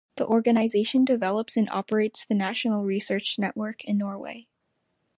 [0.15, 4.47] The organization develops and operates the national research network in Norway.